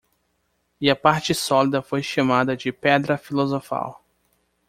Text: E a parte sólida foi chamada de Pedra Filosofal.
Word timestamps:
E 0.81 0.89
a 0.89 0.95
parte 0.95 1.31
sólida 1.35 1.79
foi 1.83 2.01
chamada 2.01 2.57
de 2.57 2.71
Pedra 2.73 3.19
Filosofal. 3.19 4.03